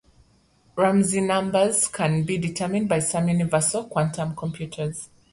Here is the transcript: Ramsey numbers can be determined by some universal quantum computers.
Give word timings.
Ramsey 0.75 1.21
numbers 1.21 1.87
can 1.87 2.23
be 2.23 2.39
determined 2.39 2.89
by 2.89 2.97
some 2.97 3.27
universal 3.29 3.83
quantum 3.85 4.35
computers. 4.35 5.09